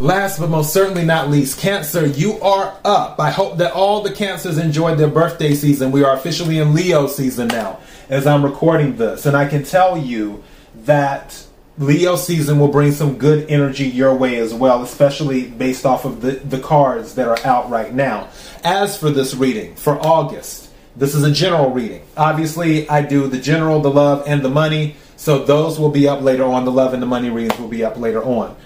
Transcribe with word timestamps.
Last 0.00 0.38
but 0.38 0.48
most 0.48 0.72
certainly 0.72 1.04
not 1.04 1.28
least, 1.28 1.60
Cancer, 1.60 2.06
you 2.06 2.40
are 2.40 2.74
up. 2.86 3.20
I 3.20 3.28
hope 3.28 3.58
that 3.58 3.74
all 3.74 4.00
the 4.00 4.10
Cancers 4.10 4.56
enjoyed 4.56 4.96
their 4.96 5.08
birthday 5.08 5.54
season. 5.54 5.92
We 5.92 6.04
are 6.04 6.16
officially 6.16 6.58
in 6.58 6.72
Leo 6.72 7.06
season 7.06 7.48
now 7.48 7.80
as 8.08 8.26
I'm 8.26 8.42
recording 8.42 8.96
this. 8.96 9.26
And 9.26 9.36
I 9.36 9.46
can 9.46 9.62
tell 9.62 9.98
you 9.98 10.42
that 10.86 11.44
Leo 11.76 12.16
season 12.16 12.58
will 12.58 12.68
bring 12.68 12.92
some 12.92 13.18
good 13.18 13.50
energy 13.50 13.88
your 13.88 14.14
way 14.14 14.38
as 14.38 14.54
well, 14.54 14.82
especially 14.82 15.48
based 15.48 15.84
off 15.84 16.06
of 16.06 16.22
the, 16.22 16.30
the 16.30 16.60
cards 16.60 17.16
that 17.16 17.28
are 17.28 17.46
out 17.46 17.68
right 17.68 17.92
now. 17.92 18.30
As 18.64 18.96
for 18.96 19.10
this 19.10 19.34
reading 19.34 19.74
for 19.74 20.00
August, 20.00 20.70
this 20.96 21.14
is 21.14 21.24
a 21.24 21.30
general 21.30 21.72
reading. 21.72 22.00
Obviously, 22.16 22.88
I 22.88 23.02
do 23.02 23.26
the 23.26 23.38
general, 23.38 23.80
the 23.80 23.90
love, 23.90 24.24
and 24.26 24.42
the 24.42 24.48
money. 24.48 24.96
So 25.18 25.44
those 25.44 25.78
will 25.78 25.90
be 25.90 26.08
up 26.08 26.22
later 26.22 26.44
on. 26.44 26.64
The 26.64 26.72
love 26.72 26.94
and 26.94 27.02
the 27.02 27.06
money 27.06 27.28
readings 27.28 27.60
will 27.60 27.68
be 27.68 27.84
up 27.84 27.98
later 27.98 28.24
on. 28.24 28.56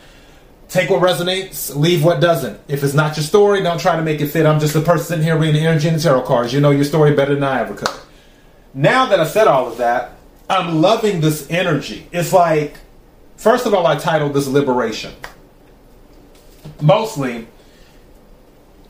Take 0.74 0.90
what 0.90 1.02
resonates, 1.02 1.72
leave 1.76 2.02
what 2.02 2.20
doesn't. 2.20 2.60
If 2.66 2.82
it's 2.82 2.94
not 2.94 3.16
your 3.16 3.22
story, 3.22 3.62
don't 3.62 3.78
try 3.78 3.94
to 3.94 4.02
make 4.02 4.20
it 4.20 4.26
fit. 4.26 4.44
I'm 4.44 4.58
just 4.58 4.74
a 4.74 4.80
person 4.80 5.06
sitting 5.06 5.24
here 5.24 5.38
reading 5.38 5.62
the 5.62 5.68
energy 5.68 5.86
and 5.86 6.02
tarot 6.02 6.22
cards. 6.22 6.52
You 6.52 6.60
know 6.60 6.72
your 6.72 6.82
story 6.82 7.14
better 7.14 7.32
than 7.32 7.44
I 7.44 7.60
ever 7.60 7.74
could. 7.74 7.94
Now 8.74 9.06
that 9.06 9.20
I 9.20 9.24
said 9.24 9.46
all 9.46 9.68
of 9.68 9.78
that, 9.78 10.16
I'm 10.50 10.82
loving 10.82 11.20
this 11.20 11.48
energy. 11.48 12.08
It's 12.10 12.32
like, 12.32 12.74
first 13.36 13.66
of 13.66 13.72
all, 13.72 13.86
I 13.86 13.94
titled 13.94 14.34
this 14.34 14.48
Liberation. 14.48 15.14
Mostly 16.80 17.46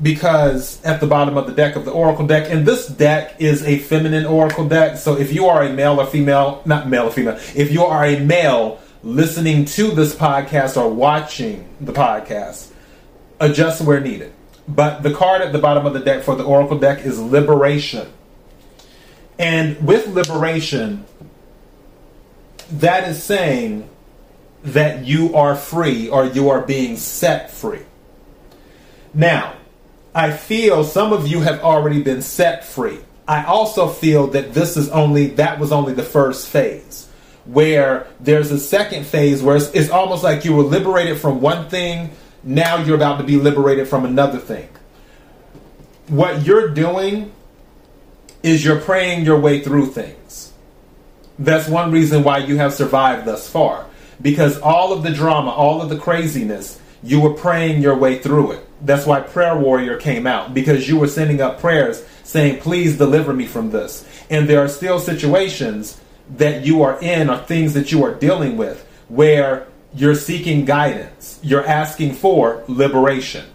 because 0.00 0.82
at 0.84 1.02
the 1.02 1.06
bottom 1.06 1.36
of 1.36 1.46
the 1.46 1.52
deck 1.52 1.76
of 1.76 1.84
the 1.84 1.90
Oracle 1.90 2.26
deck, 2.26 2.50
and 2.50 2.64
this 2.64 2.86
deck 2.86 3.36
is 3.38 3.62
a 3.62 3.78
feminine 3.78 4.24
Oracle 4.24 4.66
deck. 4.66 4.96
So 4.96 5.18
if 5.18 5.34
you 5.34 5.48
are 5.48 5.62
a 5.62 5.70
male 5.70 6.00
or 6.00 6.06
female, 6.06 6.62
not 6.64 6.88
male 6.88 7.08
or 7.08 7.10
female, 7.10 7.36
if 7.54 7.70
you 7.70 7.84
are 7.84 8.06
a 8.06 8.20
male, 8.20 8.80
listening 9.04 9.66
to 9.66 9.90
this 9.90 10.14
podcast 10.14 10.80
or 10.80 10.88
watching 10.88 11.68
the 11.80 11.92
podcast, 11.92 12.70
adjust 13.38 13.82
where 13.82 14.00
needed. 14.00 14.32
But 14.66 15.02
the 15.02 15.12
card 15.12 15.42
at 15.42 15.52
the 15.52 15.58
bottom 15.58 15.84
of 15.84 15.92
the 15.92 16.00
deck 16.00 16.22
for 16.22 16.34
the 16.34 16.44
Oracle 16.44 16.78
deck 16.78 17.04
is 17.04 17.20
Liberation. 17.20 18.10
And 19.38 19.86
with 19.86 20.06
Liberation, 20.08 21.04
that 22.70 23.06
is 23.06 23.22
saying 23.22 23.88
that 24.62 25.04
you 25.04 25.36
are 25.36 25.54
free 25.54 26.08
or 26.08 26.24
you 26.24 26.48
are 26.48 26.62
being 26.62 26.96
set 26.96 27.50
free. 27.50 27.82
Now, 29.12 29.54
I 30.14 30.30
feel 30.30 30.82
some 30.82 31.12
of 31.12 31.28
you 31.28 31.40
have 31.40 31.60
already 31.60 32.02
been 32.02 32.22
set 32.22 32.64
free. 32.64 33.00
I 33.28 33.44
also 33.44 33.88
feel 33.88 34.28
that 34.28 34.54
this 34.54 34.78
is 34.78 34.88
only 34.90 35.28
that 35.28 35.58
was 35.58 35.72
only 35.72 35.92
the 35.92 36.02
first 36.02 36.48
phase 36.48 37.08
where 37.46 38.06
there's 38.20 38.50
a 38.50 38.58
second 38.58 39.06
phase 39.06 39.42
where 39.42 39.56
it's, 39.56 39.70
it's 39.72 39.90
almost 39.90 40.24
like 40.24 40.44
you 40.44 40.54
were 40.54 40.62
liberated 40.62 41.18
from 41.18 41.40
one 41.40 41.68
thing, 41.68 42.10
now 42.42 42.76
you're 42.76 42.96
about 42.96 43.18
to 43.18 43.24
be 43.24 43.36
liberated 43.36 43.88
from 43.88 44.04
another 44.04 44.38
thing. 44.38 44.68
What 46.08 46.44
you're 46.44 46.68
doing 46.68 47.32
is 48.42 48.64
you're 48.64 48.80
praying 48.80 49.24
your 49.24 49.38
way 49.38 49.60
through 49.60 49.86
things. 49.86 50.52
That's 51.38 51.68
one 51.68 51.90
reason 51.90 52.22
why 52.22 52.38
you 52.38 52.58
have 52.58 52.74
survived 52.74 53.26
thus 53.26 53.48
far. 53.48 53.86
Because 54.20 54.58
all 54.60 54.92
of 54.92 55.02
the 55.02 55.10
drama, 55.10 55.50
all 55.50 55.82
of 55.82 55.88
the 55.88 55.98
craziness, 55.98 56.80
you 57.02 57.20
were 57.20 57.34
praying 57.34 57.82
your 57.82 57.96
way 57.96 58.18
through 58.18 58.52
it. 58.52 58.66
That's 58.80 59.06
why 59.06 59.20
Prayer 59.20 59.56
Warrior 59.56 59.96
came 59.96 60.26
out, 60.26 60.54
because 60.54 60.88
you 60.88 60.98
were 60.98 61.08
sending 61.08 61.40
up 61.40 61.58
prayers 61.58 62.04
saying, 62.22 62.60
Please 62.60 62.96
deliver 62.96 63.32
me 63.32 63.46
from 63.46 63.70
this. 63.70 64.06
And 64.30 64.48
there 64.48 64.62
are 64.62 64.68
still 64.68 65.00
situations 65.00 66.00
that 66.36 66.64
you 66.64 66.82
are 66.82 67.00
in 67.00 67.28
or 67.28 67.38
things 67.38 67.74
that 67.74 67.92
you 67.92 68.04
are 68.04 68.14
dealing 68.14 68.56
with 68.56 68.86
where 69.08 69.66
you're 69.94 70.14
seeking 70.14 70.64
guidance, 70.64 71.38
you're 71.42 71.66
asking 71.66 72.14
for 72.14 72.64
liberation. 72.66 73.46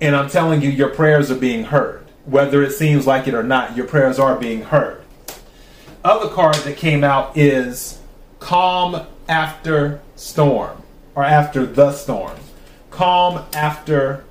And 0.00 0.16
I'm 0.16 0.28
telling 0.28 0.62
you, 0.62 0.70
your 0.70 0.88
prayers 0.88 1.30
are 1.30 1.36
being 1.36 1.64
heard. 1.64 2.04
Whether 2.24 2.62
it 2.62 2.72
seems 2.72 3.06
like 3.06 3.28
it 3.28 3.34
or 3.34 3.42
not, 3.42 3.76
your 3.76 3.86
prayers 3.86 4.18
are 4.18 4.36
being 4.36 4.62
heard. 4.62 5.02
Other 6.02 6.28
card 6.28 6.56
that 6.56 6.76
came 6.76 7.04
out 7.04 7.36
is 7.36 8.00
Calm 8.38 9.06
After 9.28 10.00
Storm, 10.16 10.82
or 11.14 11.22
After 11.22 11.64
the 11.64 11.92
Storm. 11.92 12.36
Calm 12.90 13.44
After 13.54 14.24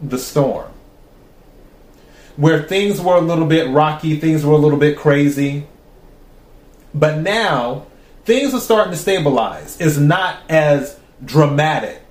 the 0.00 0.18
Storm. 0.18 0.70
Where 2.36 2.62
things 2.62 3.00
were 3.00 3.16
a 3.16 3.20
little 3.20 3.46
bit 3.46 3.68
rocky, 3.70 4.18
things 4.18 4.46
were 4.46 4.54
a 4.54 4.58
little 4.58 4.78
bit 4.78 4.96
crazy, 4.96 5.66
but 6.94 7.18
now 7.18 7.86
things 8.24 8.54
are 8.54 8.60
starting 8.60 8.92
to 8.92 8.98
stabilize. 8.98 9.76
It's 9.80 9.96
not 9.96 10.38
as 10.48 10.98
dramatic 11.24 12.02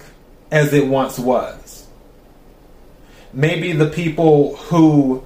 as 0.52 0.74
it 0.74 0.88
once 0.88 1.20
was. 1.20 1.88
Maybe 3.34 3.74
the 3.74 3.90
people 3.90 4.56
who 4.56 5.24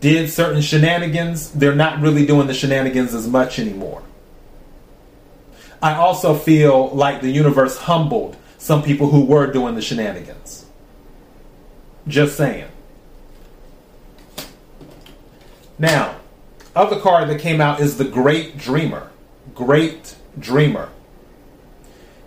did 0.00 0.30
certain 0.30 0.60
shenanigans, 0.60 1.50
they're 1.52 1.74
not 1.74 2.00
really 2.00 2.26
doing 2.26 2.46
the 2.46 2.54
shenanigans 2.54 3.14
as 3.14 3.28
much 3.28 3.58
anymore. 3.58 4.02
I 5.80 5.94
also 5.94 6.34
feel 6.34 6.90
like 6.90 7.20
the 7.20 7.30
universe 7.30 7.76
humbled 7.76 8.36
some 8.58 8.82
people 8.82 9.10
who 9.10 9.24
were 9.24 9.50
doing 9.50 9.74
the 9.74 9.82
shenanigans. 9.82 10.66
Just 12.06 12.36
saying. 12.36 12.68
Now, 15.78 16.16
other 16.74 16.98
card 17.00 17.28
that 17.28 17.40
came 17.40 17.60
out 17.60 17.80
is 17.80 17.96
the 17.98 18.04
Great 18.04 18.56
Dreamer. 18.56 19.10
Great 19.54 20.16
Dreamer. 20.38 20.88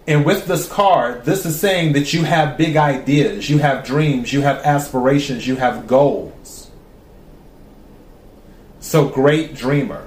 And 0.07 0.23
with 0.23 0.45
this 0.45 0.67
card, 0.69 1.25
this 1.25 1.45
is 1.45 1.59
saying 1.59 1.93
that 1.93 2.13
you 2.13 2.23
have 2.23 2.57
big 2.57 2.77
ideas, 2.77 3.49
you 3.49 3.57
have 3.57 3.83
dreams, 3.83 4.31
you 4.31 4.41
have 4.41 4.57
aspirations, 4.57 5.47
you 5.47 5.55
have 5.55 5.87
goals. 5.87 6.69
So, 8.79 9.09
great 9.09 9.55
dreamer. 9.55 10.05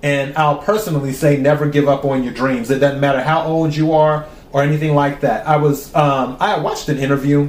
And 0.00 0.36
I'll 0.36 0.58
personally 0.58 1.12
say 1.12 1.36
never 1.36 1.68
give 1.68 1.88
up 1.88 2.04
on 2.04 2.22
your 2.22 2.32
dreams. 2.32 2.70
It 2.70 2.78
doesn't 2.78 3.00
matter 3.00 3.20
how 3.20 3.42
old 3.42 3.74
you 3.74 3.94
are 3.94 4.28
or 4.52 4.62
anything 4.62 4.94
like 4.94 5.22
that. 5.22 5.44
I 5.48 5.56
was, 5.56 5.92
um, 5.92 6.36
I 6.38 6.60
watched 6.60 6.88
an 6.88 6.98
interview 6.98 7.48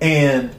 and 0.00 0.52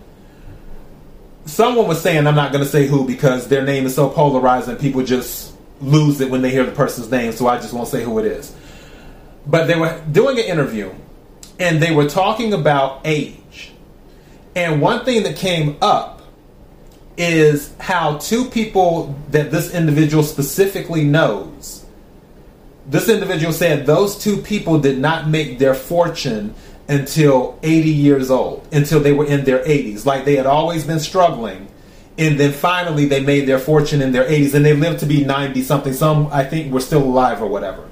someone 1.46 1.88
was 1.88 2.02
saying, 2.02 2.28
I'm 2.28 2.36
not 2.36 2.52
going 2.52 2.64
to 2.64 2.70
say 2.70 2.88
who 2.88 3.06
because 3.06 3.48
their 3.48 3.64
name 3.64 3.86
is 3.86 3.96
so 3.96 4.10
polarizing, 4.10 4.76
people 4.78 5.04
just 5.04 5.54
lose 5.82 6.22
it 6.22 6.30
when 6.30 6.42
they 6.42 6.50
hear 6.50 6.66
the 6.66 6.72
person's 6.72 7.12
name, 7.12 7.32
so 7.34 7.48
I 7.48 7.58
just 7.58 7.74
won't 7.74 7.88
say 7.88 8.04
who 8.04 8.20
it 8.20 8.26
is. 8.26 8.56
But 9.46 9.68
they 9.68 9.78
were 9.78 10.02
doing 10.12 10.40
an 10.40 10.46
interview 10.46 10.94
and 11.60 11.82
they 11.82 11.94
were 11.94 12.08
talking 12.08 12.54
about 12.54 13.02
age. 13.06 13.72
And 14.56 14.82
one 14.82 15.04
thing 15.04 15.24
that 15.24 15.36
came 15.36 15.78
up 15.82 16.22
is 17.18 17.74
how 17.80 18.18
two 18.18 18.46
people 18.46 19.16
that 19.32 19.52
this 19.52 19.74
individual 19.74 20.24
specifically 20.24 21.04
knows. 21.04 21.86
This 22.88 23.08
individual 23.08 23.54
said 23.54 23.86
those 23.86 24.18
two 24.18 24.38
people 24.38 24.80
did 24.80 24.98
not 24.98 25.28
make 25.28 25.60
their 25.60 25.74
fortune 25.74 26.54
until 26.88 27.58
80 27.64 27.90
years 27.90 28.30
old, 28.30 28.68
until 28.72 29.00
they 29.00 29.14
were 29.14 29.26
in 29.26 29.46
their 29.46 29.64
80s. 29.64 30.06
Like 30.06 30.26
they 30.26 30.36
had 30.36 30.46
always 30.46 30.86
been 30.86 31.00
struggling. 31.00 31.68
And 32.18 32.40
then 32.40 32.52
finally 32.52 33.06
they 33.06 33.22
made 33.22 33.48
their 33.48 33.60
fortune 33.60 34.02
in 34.02 34.12
their 34.12 34.26
80s 34.26 34.54
and 34.54 34.64
they 34.64 34.76
lived 34.76 35.00
to 35.00 35.06
be 35.06 35.24
90 35.24 35.64
something. 35.64 35.94
Some, 35.94 36.28
I 36.28 36.44
think, 36.44 36.72
were 36.72 36.80
still 36.80 37.04
alive 37.04 37.42
or 37.42 37.48
whatever. 37.48 37.90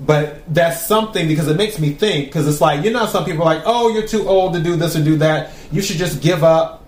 But 0.00 0.42
that's 0.52 0.84
something 0.84 1.28
because 1.28 1.48
it 1.48 1.56
makes 1.56 1.78
me 1.78 1.92
think 1.92 2.26
because 2.26 2.48
it's 2.48 2.60
like, 2.60 2.84
you 2.84 2.90
know, 2.90 3.06
some 3.06 3.24
people 3.24 3.42
are 3.42 3.54
like, 3.54 3.62
oh, 3.64 3.88
you're 3.88 4.06
too 4.06 4.28
old 4.28 4.54
to 4.54 4.60
do 4.60 4.76
this 4.76 4.96
or 4.96 5.04
do 5.04 5.16
that. 5.18 5.52
You 5.70 5.80
should 5.80 5.96
just 5.96 6.20
give 6.20 6.42
up. 6.42 6.84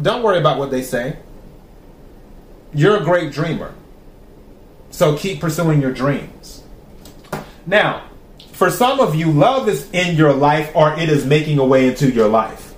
Don't 0.00 0.22
worry 0.22 0.38
about 0.38 0.58
what 0.58 0.70
they 0.70 0.82
say. 0.82 1.18
You're 2.72 2.98
a 2.98 3.04
great 3.04 3.32
dreamer. 3.32 3.74
So 4.90 5.16
keep 5.16 5.40
pursuing 5.40 5.82
your 5.82 5.92
dreams. 5.92 6.62
Now, 7.66 8.04
for 8.52 8.70
some 8.70 9.00
of 9.00 9.14
you, 9.14 9.30
love 9.32 9.68
is 9.68 9.90
in 9.92 10.16
your 10.16 10.32
life 10.32 10.70
or 10.74 10.94
it 10.94 11.08
is 11.08 11.26
making 11.26 11.58
a 11.58 11.64
way 11.64 11.88
into 11.88 12.10
your 12.10 12.28
life. 12.28 12.74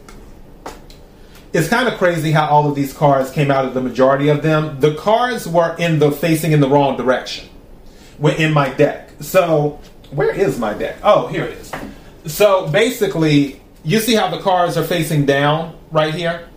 It's 1.52 1.69
kind 1.69 1.88
of 1.88 1.99
crazy 1.99 2.32
how 2.32 2.49
all 2.49 2.69
of 2.69 2.75
these 2.75 2.93
cards 2.93 3.31
came 3.31 3.50
out 3.50 3.64
of 3.64 3.75
the 3.75 3.81
majority 3.81 4.28
of 4.28 4.43
them. 4.43 4.81
The 4.81 4.94
cards 4.94 5.46
were 5.46 5.76
in 5.76 5.99
the 5.99 6.10
facing 6.10 6.52
in 6.52 6.60
the 6.60 6.69
wrong 6.69 6.96
direction. 6.96 7.49
Were 8.19 8.32
in 8.32 8.52
my 8.52 8.70
deck. 8.70 9.10
So 9.20 9.81
where 10.10 10.34
is 10.34 10.58
my 10.58 10.75
deck? 10.75 10.96
Oh, 11.02 11.26
here 11.26 11.44
it 11.44 11.58
is. 11.58 11.72
So 12.26 12.69
basically, 12.69 13.60
you 13.84 14.00
see 14.00 14.14
how 14.14 14.28
the 14.28 14.40
cards 14.40 14.76
are 14.76 14.84
facing 14.84 15.26
down 15.26 15.78
right 15.90 16.14
here? 16.14 16.49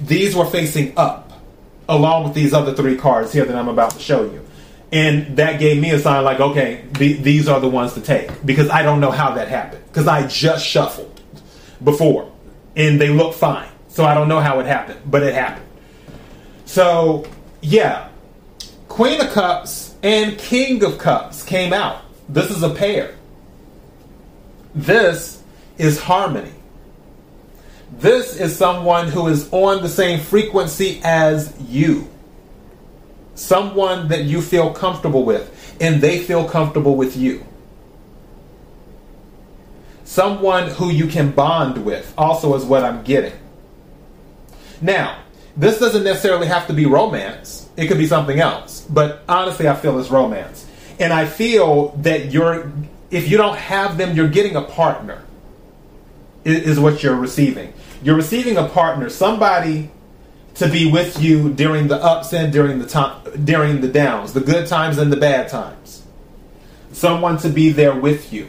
These 0.00 0.34
were 0.34 0.46
facing 0.46 0.96
up, 0.98 1.32
along 1.88 2.24
with 2.24 2.34
these 2.34 2.52
other 2.52 2.74
three 2.74 2.96
cards 2.96 3.32
here 3.32 3.44
that 3.44 3.56
I'm 3.56 3.68
about 3.68 3.92
to 3.92 3.98
show 3.98 4.24
you 4.24 4.45
and 4.92 5.36
that 5.36 5.58
gave 5.58 5.80
me 5.80 5.90
a 5.90 5.98
sign 5.98 6.22
like 6.24 6.40
okay 6.40 6.84
these 6.92 7.48
are 7.48 7.60
the 7.60 7.68
ones 7.68 7.94
to 7.94 8.00
take. 8.00 8.30
Because 8.44 8.70
i 8.70 8.82
don't 8.82 9.00
know 9.00 9.10
how 9.10 9.34
that 9.34 9.48
happened. 9.48 9.84
Because 9.86 10.06
i 10.06 10.26
just 10.26 10.66
shuffled 10.66 11.20
before. 11.82 12.32
And 12.76 13.00
they 13.00 13.08
look 13.08 13.34
fine. 13.34 13.68
So 13.88 14.04
i 14.04 14.14
don't 14.14 14.28
know 14.28 14.40
how 14.40 14.60
it 14.60 14.66
happened. 14.66 15.00
But 15.06 15.22
it 15.22 15.34
happened. 15.34 15.66
So 16.64 17.26
yeah. 17.60 18.08
Queen 18.88 19.20
of 19.20 19.30
cups 19.32 19.94
and 20.02 20.38
king 20.38 20.82
of 20.84 20.98
cups 20.98 21.42
came 21.42 21.72
out. 21.72 22.02
This 22.28 22.50
is 22.50 22.62
a 22.62 22.70
pair. 22.70 23.14
This 24.74 25.42
is 25.78 25.98
harmony. 26.00 26.52
This 27.98 28.36
is 28.36 28.56
someone 28.56 29.08
who 29.08 29.28
is 29.28 29.48
on 29.52 29.82
the 29.82 29.88
same 29.88 30.20
frequency 30.20 31.00
as 31.04 31.54
you. 31.68 32.08
Someone 33.36 34.08
that 34.08 34.24
you 34.24 34.42
feel 34.42 34.72
comfortable 34.72 35.24
with, 35.24 35.76
and 35.80 36.00
they 36.00 36.18
feel 36.18 36.48
comfortable 36.48 36.96
with 36.96 37.16
you. 37.16 37.46
Someone 40.04 40.70
who 40.70 40.90
you 40.90 41.06
can 41.06 41.30
bond 41.30 41.84
with, 41.84 42.12
also, 42.16 42.56
is 42.56 42.64
what 42.64 42.82
I'm 42.82 43.04
getting. 43.04 43.34
Now, 44.80 45.18
this 45.56 45.78
doesn't 45.78 46.02
necessarily 46.04 46.46
have 46.46 46.66
to 46.66 46.72
be 46.72 46.86
romance, 46.86 47.68
it 47.76 47.86
could 47.88 47.98
be 47.98 48.06
something 48.06 48.40
else. 48.40 48.80
But 48.88 49.22
honestly, 49.28 49.68
I 49.68 49.76
feel 49.76 49.98
it's 49.98 50.10
romance. 50.10 50.66
And 50.98 51.12
I 51.12 51.26
feel 51.26 51.88
that 51.98 52.32
you're, 52.32 52.72
if 53.10 53.30
you 53.30 53.36
don't 53.36 53.56
have 53.56 53.98
them, 53.98 54.16
you're 54.16 54.28
getting 54.28 54.56
a 54.56 54.62
partner, 54.62 55.22
is 56.44 56.80
what 56.80 57.02
you're 57.02 57.16
receiving. 57.16 57.74
You're 58.02 58.16
receiving 58.16 58.56
a 58.56 58.68
partner, 58.68 59.10
somebody 59.10 59.90
to 60.56 60.68
be 60.68 60.90
with 60.90 61.20
you 61.20 61.52
during 61.52 61.88
the 61.88 61.96
ups 61.96 62.32
and 62.32 62.52
during 62.52 62.78
the 62.78 62.86
time 62.86 63.22
during 63.44 63.80
the 63.80 63.88
downs, 63.88 64.32
the 64.32 64.40
good 64.40 64.66
times 64.66 64.98
and 64.98 65.12
the 65.12 65.16
bad 65.16 65.48
times. 65.48 66.02
Someone 66.92 67.36
to 67.38 67.50
be 67.50 67.70
there 67.70 67.94
with 67.94 68.32
you. 68.32 68.48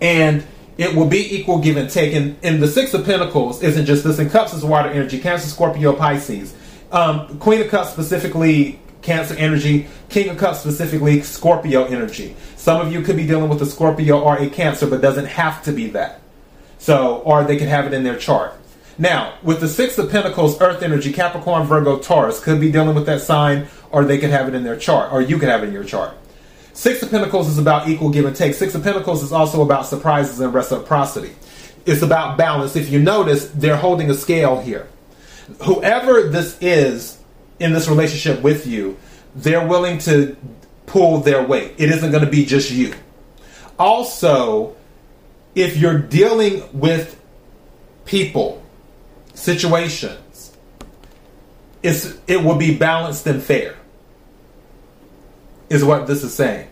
And 0.00 0.44
it 0.78 0.96
will 0.96 1.06
be 1.06 1.36
equal 1.36 1.58
give 1.58 1.76
and 1.76 1.88
take. 1.88 2.14
And, 2.14 2.62
the 2.62 2.66
Six 2.66 2.94
of 2.94 3.04
Pentacles 3.04 3.62
isn't 3.62 3.86
just 3.86 4.02
this. 4.02 4.18
In 4.18 4.28
Cups 4.28 4.52
is 4.52 4.64
water 4.64 4.88
energy, 4.88 5.20
Cancer, 5.20 5.48
Scorpio, 5.48 5.92
Pisces. 5.92 6.54
Um, 6.90 7.38
Queen 7.38 7.60
of 7.60 7.68
Cups 7.68 7.92
specifically 7.92 8.80
Cancer 9.02 9.34
energy, 9.34 9.86
King 10.08 10.30
of 10.30 10.38
Cups 10.38 10.60
specifically 10.60 11.22
Scorpio 11.22 11.84
energy. 11.84 12.34
Some 12.56 12.80
of 12.80 12.92
you 12.92 13.02
could 13.02 13.16
be 13.16 13.26
dealing 13.26 13.48
with 13.48 13.62
a 13.62 13.66
Scorpio 13.66 14.20
or 14.20 14.36
a 14.38 14.48
Cancer, 14.48 14.86
but 14.86 15.00
doesn't 15.00 15.26
have 15.26 15.62
to 15.64 15.72
be 15.72 15.88
that. 15.90 16.20
So, 16.78 17.18
or 17.18 17.44
they 17.44 17.56
could 17.56 17.68
have 17.68 17.86
it 17.86 17.94
in 17.94 18.02
their 18.02 18.18
chart. 18.18 18.54
Now, 18.98 19.34
with 19.42 19.60
the 19.60 19.68
Six 19.68 19.96
of 19.98 20.10
Pentacles, 20.10 20.60
Earth 20.60 20.82
energy, 20.82 21.12
Capricorn, 21.12 21.66
Virgo, 21.66 21.98
Taurus 21.98 22.40
could 22.40 22.60
be 22.60 22.70
dealing 22.70 22.94
with 22.94 23.06
that 23.06 23.22
sign, 23.22 23.66
or 23.90 24.04
they 24.04 24.18
could 24.18 24.30
have 24.30 24.48
it 24.48 24.54
in 24.54 24.64
their 24.64 24.76
chart, 24.76 25.12
or 25.12 25.22
you 25.22 25.38
could 25.38 25.48
have 25.48 25.62
it 25.62 25.68
in 25.68 25.72
your 25.72 25.84
chart. 25.84 26.14
Six 26.74 27.02
of 27.02 27.10
Pentacles 27.10 27.48
is 27.48 27.58
about 27.58 27.88
equal 27.88 28.10
give 28.10 28.24
and 28.24 28.34
take. 28.34 28.54
Six 28.54 28.74
of 28.74 28.82
Pentacles 28.82 29.22
is 29.22 29.32
also 29.32 29.62
about 29.62 29.86
surprises 29.86 30.40
and 30.40 30.52
reciprocity. 30.52 31.34
It's 31.84 32.02
about 32.02 32.38
balance. 32.38 32.76
If 32.76 32.90
you 32.90 32.98
notice, 32.98 33.48
they're 33.50 33.76
holding 33.76 34.10
a 34.10 34.14
scale 34.14 34.60
here. 34.60 34.88
Whoever 35.64 36.28
this 36.28 36.56
is 36.60 37.18
in 37.58 37.72
this 37.72 37.88
relationship 37.88 38.42
with 38.42 38.66
you, 38.66 38.96
they're 39.34 39.66
willing 39.66 39.98
to 39.98 40.36
pull 40.86 41.18
their 41.18 41.42
weight. 41.42 41.74
It 41.78 41.90
isn't 41.90 42.10
going 42.10 42.24
to 42.24 42.30
be 42.30 42.44
just 42.44 42.70
you. 42.70 42.94
Also, 43.78 44.76
if 45.54 45.76
you're 45.76 45.98
dealing 45.98 46.62
with 46.72 47.20
people, 48.04 48.61
situations, 49.34 50.56
it's, 51.82 52.16
it 52.26 52.42
will 52.42 52.56
be 52.56 52.76
balanced 52.76 53.26
and 53.26 53.42
fair 53.42 53.76
is 55.68 55.84
what 55.84 56.06
this 56.06 56.22
is 56.22 56.34
saying. 56.34 56.68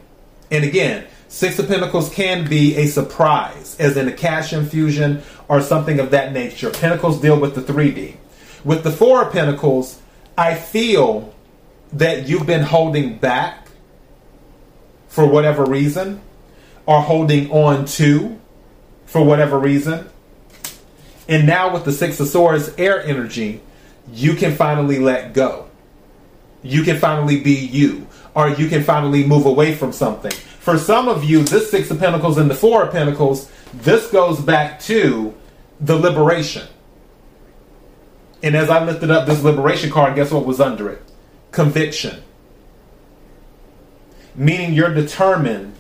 And 0.50 0.64
again, 0.64 1.06
Six 1.30 1.60
of 1.60 1.68
Pentacles 1.68 2.12
can 2.12 2.48
be 2.48 2.76
a 2.76 2.86
surprise, 2.86 3.76
as 3.78 3.96
in 3.96 4.08
a 4.08 4.12
cash 4.12 4.52
infusion 4.52 5.22
or 5.46 5.62
something 5.62 6.00
of 6.00 6.10
that 6.10 6.32
nature. 6.32 6.70
Pentacles 6.70 7.20
deal 7.20 7.38
with 7.38 7.54
the 7.54 7.60
3D. 7.60 8.16
With 8.64 8.82
the 8.82 8.90
Four 8.90 9.22
of 9.22 9.32
Pentacles, 9.32 10.00
I 10.36 10.56
feel 10.56 11.32
that 11.92 12.28
you've 12.28 12.46
been 12.46 12.64
holding 12.64 13.18
back 13.18 13.68
for 15.06 15.24
whatever 15.24 15.64
reason, 15.64 16.20
or 16.84 17.00
holding 17.00 17.48
on 17.52 17.84
to 17.84 18.40
for 19.06 19.24
whatever 19.24 19.56
reason. 19.56 20.08
And 21.28 21.46
now 21.46 21.72
with 21.72 21.84
the 21.84 21.92
Six 21.92 22.18
of 22.20 22.28
Swords 22.28 22.72
air 22.78 23.02
energy, 23.02 23.60
you 24.12 24.34
can 24.34 24.54
finally 24.54 24.98
let 24.98 25.32
go. 25.32 25.68
You 26.62 26.82
can 26.82 26.98
finally 26.98 27.40
be 27.40 27.54
you 27.54 28.06
or 28.34 28.50
you 28.50 28.68
can 28.68 28.82
finally 28.82 29.24
move 29.24 29.46
away 29.46 29.74
from 29.74 29.92
something. 29.92 30.32
For 30.32 30.78
some 30.78 31.08
of 31.08 31.24
you, 31.24 31.42
this 31.42 31.70
Six 31.70 31.90
of 31.90 31.98
Pentacles 31.98 32.38
and 32.38 32.50
the 32.50 32.54
Four 32.54 32.84
of 32.84 32.92
Pentacles, 32.92 33.50
this 33.72 34.10
goes 34.10 34.40
back 34.40 34.80
to 34.80 35.34
the 35.80 35.96
liberation. 35.96 36.66
And 38.42 38.56
as 38.56 38.70
I 38.70 38.84
lifted 38.84 39.10
up 39.10 39.26
this 39.26 39.42
liberation 39.42 39.90
card, 39.90 40.14
guess 40.14 40.30
what 40.30 40.46
was 40.46 40.60
under 40.60 40.90
it? 40.90 41.02
Conviction. 41.50 42.22
Meaning 44.34 44.72
you're 44.72 44.94
determined 44.94 45.74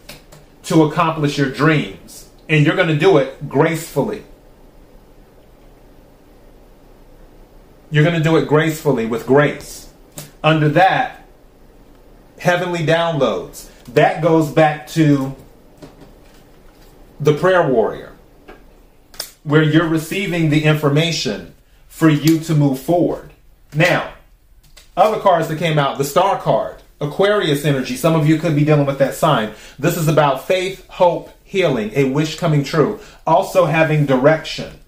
to 0.64 0.82
accomplish 0.84 1.38
your 1.38 1.50
dreams. 1.50 2.28
And 2.48 2.66
you're 2.66 2.76
going 2.76 2.88
to 2.88 2.98
do 2.98 3.18
it 3.18 3.48
gracefully. 3.48 4.24
You're 7.90 8.04
going 8.04 8.16
to 8.16 8.22
do 8.22 8.36
it 8.36 8.46
gracefully 8.46 9.06
with 9.06 9.26
grace. 9.26 9.88
Under 10.44 10.68
that, 10.70 11.26
heavenly 12.38 12.80
downloads. 12.80 13.68
That 13.94 14.22
goes 14.22 14.48
back 14.50 14.86
to 14.88 15.34
the 17.18 17.34
prayer 17.34 17.66
warrior, 17.66 18.12
where 19.42 19.62
you're 19.62 19.88
receiving 19.88 20.50
the 20.50 20.64
information 20.64 21.54
for 21.88 22.08
you 22.08 22.38
to 22.40 22.54
move 22.54 22.78
forward. 22.78 23.32
Now, 23.74 24.14
other 24.96 25.20
cards 25.20 25.48
that 25.48 25.58
came 25.58 25.78
out, 25.78 25.98
the 25.98 26.04
star 26.04 26.40
card, 26.40 26.82
Aquarius 27.00 27.64
energy. 27.64 27.96
Some 27.96 28.14
of 28.14 28.28
you 28.28 28.38
could 28.38 28.54
be 28.54 28.64
dealing 28.64 28.86
with 28.86 28.98
that 28.98 29.14
sign. 29.14 29.54
This 29.78 29.96
is 29.96 30.08
about 30.08 30.46
faith, 30.46 30.86
hope, 30.88 31.30
healing, 31.42 31.90
a 31.94 32.04
wish 32.04 32.38
coming 32.38 32.62
true. 32.62 33.00
Also 33.26 33.64
having 33.64 34.06
direction. 34.06 34.79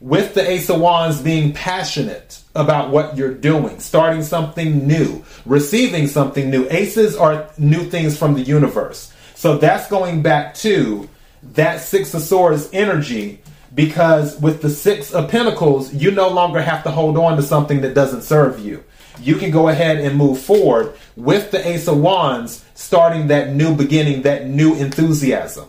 With 0.00 0.32
the 0.32 0.50
Ace 0.50 0.70
of 0.70 0.80
Wands 0.80 1.20
being 1.20 1.52
passionate 1.52 2.40
about 2.54 2.90
what 2.90 3.18
you're 3.18 3.34
doing, 3.34 3.80
starting 3.80 4.22
something 4.22 4.86
new, 4.86 5.22
receiving 5.44 6.06
something 6.06 6.48
new. 6.48 6.66
Aces 6.70 7.16
are 7.16 7.50
new 7.58 7.84
things 7.84 8.16
from 8.16 8.32
the 8.32 8.40
universe. 8.40 9.12
So 9.34 9.58
that's 9.58 9.88
going 9.88 10.22
back 10.22 10.54
to 10.56 11.06
that 11.42 11.80
Six 11.80 12.14
of 12.14 12.22
Swords 12.22 12.70
energy 12.72 13.40
because 13.74 14.40
with 14.40 14.62
the 14.62 14.70
Six 14.70 15.12
of 15.12 15.30
Pentacles, 15.30 15.92
you 15.92 16.10
no 16.10 16.28
longer 16.28 16.62
have 16.62 16.82
to 16.84 16.90
hold 16.90 17.16
on 17.18 17.36
to 17.36 17.42
something 17.42 17.82
that 17.82 17.94
doesn't 17.94 18.22
serve 18.22 18.58
you. 18.58 18.82
You 19.20 19.36
can 19.36 19.50
go 19.50 19.68
ahead 19.68 19.98
and 19.98 20.16
move 20.16 20.40
forward 20.40 20.94
with 21.14 21.50
the 21.50 21.66
Ace 21.68 21.88
of 21.88 21.98
Wands, 21.98 22.64
starting 22.74 23.26
that 23.26 23.52
new 23.54 23.74
beginning, 23.74 24.22
that 24.22 24.46
new 24.46 24.74
enthusiasm. 24.74 25.68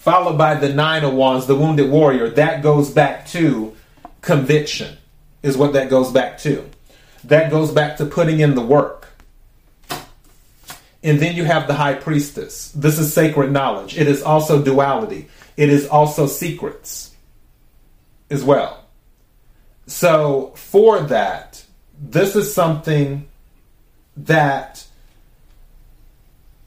Followed 0.00 0.38
by 0.38 0.54
the 0.54 0.70
Nine 0.70 1.04
of 1.04 1.12
Wands, 1.12 1.46
the 1.46 1.54
Wounded 1.54 1.90
Warrior. 1.90 2.30
That 2.30 2.62
goes 2.62 2.88
back 2.88 3.26
to 3.28 3.76
conviction 4.22 4.96
is 5.42 5.58
what 5.58 5.74
that 5.74 5.90
goes 5.90 6.10
back 6.10 6.38
to. 6.38 6.64
That 7.24 7.50
goes 7.50 7.70
back 7.70 7.98
to 7.98 8.06
putting 8.06 8.40
in 8.40 8.54
the 8.54 8.62
work. 8.62 9.08
And 11.02 11.18
then 11.20 11.36
you 11.36 11.44
have 11.44 11.66
the 11.66 11.74
high 11.74 11.92
priestess. 11.92 12.72
This 12.72 12.98
is 12.98 13.12
sacred 13.12 13.52
knowledge. 13.52 13.98
It 13.98 14.08
is 14.08 14.22
also 14.22 14.62
duality. 14.62 15.28
It 15.58 15.68
is 15.68 15.86
also 15.86 16.26
secrets 16.26 17.14
as 18.30 18.42
well. 18.42 18.86
So, 19.86 20.54
for 20.56 21.00
that, 21.00 21.62
this 22.00 22.36
is 22.36 22.54
something 22.54 23.28
that 24.16 24.86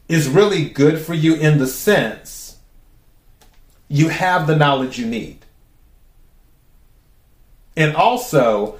is 0.08 0.30
really 0.30 0.70
good 0.70 1.00
for 1.00 1.16
you 1.16 1.34
in 1.34 1.58
the 1.58 1.66
sense 1.66 2.43
you 3.94 4.10
have 4.10 4.48
the 4.48 4.56
knowledge 4.56 4.98
you 4.98 5.06
need. 5.06 5.38
And 7.78 7.96
also, 7.96 8.80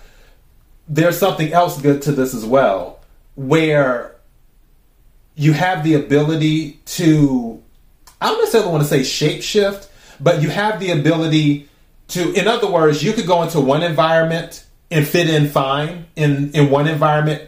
there's 0.88 1.20
something 1.20 1.54
else 1.54 1.80
good 1.80 2.02
to 2.04 2.12
this 2.12 2.34
as 2.34 2.44
well, 2.44 3.00
where 3.36 4.16
you 5.36 5.54
have 5.54 5.84
the 5.84 5.94
ability 5.94 6.80
to, 6.86 7.62
I 8.20 8.30
don't 8.30 8.40
necessarily 8.40 8.72
want 8.72 8.88
to 8.88 8.90
say 8.90 9.02
shapeshift, 9.02 9.88
but 10.20 10.42
you 10.42 10.50
have 10.50 10.80
the 10.80 10.90
ability 10.90 11.70
to, 12.08 12.34
in 12.34 12.48
other 12.48 12.70
words, 12.70 13.04
you 13.04 13.14
could 13.14 13.28
go 13.28 13.44
into 13.44 13.60
one 13.60 13.84
environment 13.84 14.66
and 14.90 15.08
fit 15.08 15.30
in 15.30 15.48
fine 15.48 16.08
in, 16.16 16.52
in 16.54 16.72
one 16.72 16.88
environment, 16.88 17.44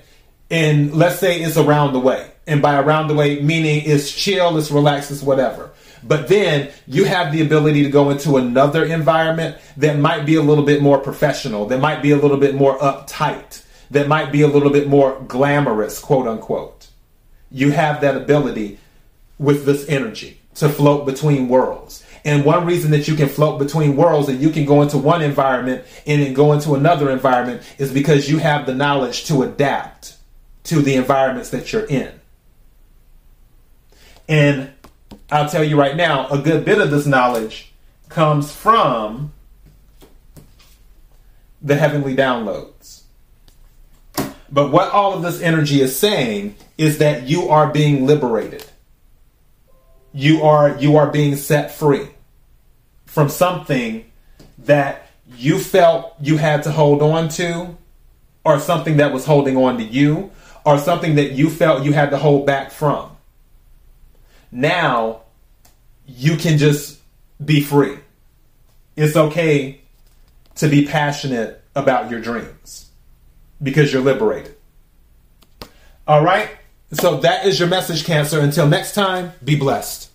and 0.51 0.93
let's 0.93 1.17
say 1.17 1.41
it's 1.41 1.57
around 1.57 1.93
the 1.93 2.00
way. 2.00 2.29
And 2.45 2.62
by 2.62 2.79
around 2.79 3.07
the 3.07 3.15
way, 3.15 3.41
meaning 3.41 3.81
it's 3.88 4.12
chill, 4.12 4.55
it's 4.60 4.69
relaxed, 4.69 5.10
it's 5.10 5.24
whatever. 5.24 5.72
But 6.05 6.27
then 6.27 6.71
you 6.85 7.05
have 7.05 7.33
the 7.33 7.41
ability 7.41 7.83
to 7.83 7.89
go 7.89 8.12
into 8.12 8.38
another 8.38 8.85
environment 8.85 9.57
that 9.77 9.97
might 9.97 10.25
be 10.25 10.35
a 10.35 10.41
little 10.41 10.63
bit 10.63 10.81
more 10.81 11.00
professional, 11.00 11.65
that 11.67 11.79
might 11.79 12.03
be 12.03 12.12
a 12.12 12.17
little 12.17 12.38
bit 12.38 12.53
more 12.53 12.77
uptight, 12.77 13.63
that 13.89 14.07
might 14.07 14.31
be 14.31 14.43
a 14.43 14.47
little 14.47 14.69
bit 14.69 14.88
more 14.88 15.19
glamorous, 15.27 15.97
quote 15.97 16.27
unquote. 16.27 16.88
You 17.50 17.71
have 17.71 18.01
that 18.01 18.15
ability 18.15 18.77
with 19.39 19.65
this 19.65 19.89
energy 19.89 20.39
to 20.55 20.69
float 20.69 21.07
between 21.07 21.47
worlds. 21.47 22.05
And 22.24 22.45
one 22.45 22.65
reason 22.65 22.91
that 22.91 23.07
you 23.07 23.15
can 23.15 23.29
float 23.29 23.59
between 23.59 23.95
worlds 23.95 24.29
and 24.29 24.39
you 24.39 24.50
can 24.50 24.65
go 24.65 24.81
into 24.83 24.97
one 24.97 25.21
environment 25.21 25.85
and 26.05 26.21
then 26.21 26.33
go 26.33 26.53
into 26.53 26.75
another 26.75 27.09
environment 27.09 27.63
is 27.77 27.91
because 27.91 28.29
you 28.29 28.38
have 28.38 28.65
the 28.65 28.74
knowledge 28.74 29.25
to 29.25 29.43
adapt 29.43 30.17
to 30.65 30.81
the 30.81 30.95
environments 30.95 31.50
that 31.50 31.71
you're 31.74 31.85
in. 31.85 32.19
And 34.27 34.71
I'll 35.32 35.50
tell 35.50 35.63
you 35.63 35.77
right 35.77 35.96
now, 35.96 36.27
a 36.29 36.38
good 36.38 36.65
bit 36.65 36.79
of 36.79 36.91
this 36.91 37.05
knowledge 37.05 37.74
comes 38.10 38.51
from 38.53 39.34
the 41.62 41.75
heavenly 41.75 42.15
downloads. 42.15 43.01
But 44.51 44.72
what 44.72 44.91
all 44.91 45.13
of 45.13 45.24
this 45.24 45.41
energy 45.41 45.82
is 45.82 45.98
saying 45.98 46.55
is 46.77 47.00
that 47.00 47.24
you 47.24 47.50
are 47.50 47.72
being 47.72 48.05
liberated. 48.05 48.63
You 50.13 50.44
are 50.44 50.77
you 50.77 50.96
are 50.96 51.08
being 51.12 51.36
set 51.36 51.72
free 51.74 52.08
from 53.05 53.27
something 53.27 54.05
that 54.60 55.10
you 55.36 55.60
felt 55.60 56.13
you 56.22 56.38
had 56.38 56.63
to 56.63 56.72
hold 56.72 57.01
on 57.01 57.27
to 57.29 57.75
or 58.46 58.60
something 58.60 58.98
that 58.98 59.12
was 59.12 59.25
holding 59.25 59.58
on 59.58 59.77
to 59.77 59.84
you 59.84 60.32
or 60.65 60.77
something 60.77 61.15
that 61.15 61.32
you 61.32 61.50
felt 61.50 61.84
you 61.84 61.94
had 61.94 62.12
to 62.12 62.17
hold 62.17 62.46
back 62.46 62.72
from. 62.72 63.14
Now 64.52 65.22
you 66.08 66.38
can 66.38 66.58
just 66.58 67.00
be 67.44 67.62
free. 67.62 67.98
It's 68.96 69.16
okay 69.16 69.82
to 70.56 70.68
be 70.68 70.86
passionate 70.86 71.62
about 71.75 72.10
your 72.10 72.22
dreams 72.22 72.90
because 73.62 73.92
you're 73.92 74.02
liberated. 74.02 74.56
All 76.08 76.24
right? 76.24 76.50
So 76.94 77.20
that 77.22 77.46
is 77.46 77.60
your 77.60 77.68
message, 77.68 78.06
Cancer. 78.06 78.40
Until 78.40 78.68
next 78.68 78.94
time, 78.94 79.34
be 79.44 79.56
blessed. 79.56 80.10